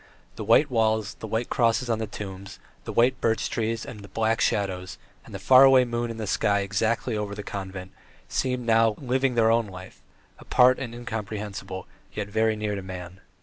[0.35, 4.41] The white walls, the white crosses on the tombs, the white birch trees and black
[4.41, 7.91] shadows, and the far away moon in the sky exactly over the convent,
[8.27, 10.01] seemed now living their own life,
[10.39, 13.19] apart and incomprehensible, yet very near to man.